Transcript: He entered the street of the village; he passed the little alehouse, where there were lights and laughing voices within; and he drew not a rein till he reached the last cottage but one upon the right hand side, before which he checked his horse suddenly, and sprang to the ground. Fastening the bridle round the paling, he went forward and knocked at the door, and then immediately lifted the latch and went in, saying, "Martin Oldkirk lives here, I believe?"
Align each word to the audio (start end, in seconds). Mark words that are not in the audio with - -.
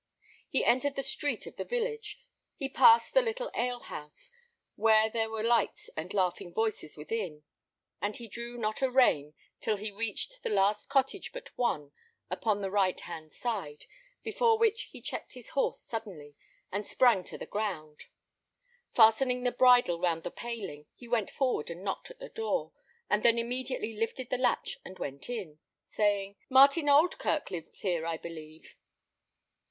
He 0.49 0.65
entered 0.65 0.95
the 0.95 1.03
street 1.03 1.45
of 1.45 1.57
the 1.57 1.63
village; 1.63 2.19
he 2.55 2.67
passed 2.67 3.13
the 3.13 3.21
little 3.21 3.51
alehouse, 3.53 4.31
where 4.75 5.11
there 5.11 5.29
were 5.29 5.43
lights 5.43 5.91
and 5.95 6.11
laughing 6.11 6.51
voices 6.51 6.97
within; 6.97 7.43
and 8.01 8.17
he 8.17 8.27
drew 8.27 8.57
not 8.57 8.81
a 8.81 8.89
rein 8.89 9.35
till 9.59 9.77
he 9.77 9.91
reached 9.91 10.41
the 10.41 10.49
last 10.49 10.89
cottage 10.89 11.31
but 11.31 11.55
one 11.55 11.91
upon 12.31 12.61
the 12.61 12.71
right 12.71 12.99
hand 13.01 13.31
side, 13.31 13.85
before 14.23 14.57
which 14.57 14.85
he 14.85 15.03
checked 15.03 15.33
his 15.33 15.49
horse 15.49 15.79
suddenly, 15.79 16.35
and 16.71 16.87
sprang 16.87 17.23
to 17.25 17.37
the 17.37 17.45
ground. 17.45 18.05
Fastening 18.95 19.43
the 19.43 19.51
bridle 19.51 19.99
round 19.99 20.23
the 20.23 20.31
paling, 20.31 20.87
he 20.95 21.07
went 21.07 21.29
forward 21.29 21.69
and 21.69 21.83
knocked 21.83 22.09
at 22.09 22.17
the 22.17 22.29
door, 22.29 22.71
and 23.07 23.21
then 23.21 23.37
immediately 23.37 23.93
lifted 23.95 24.31
the 24.31 24.37
latch 24.39 24.79
and 24.83 24.97
went 24.97 25.29
in, 25.29 25.59
saying, 25.85 26.37
"Martin 26.49 26.89
Oldkirk 26.89 27.51
lives 27.51 27.81
here, 27.81 28.03
I 28.07 28.17
believe?" 28.17 28.75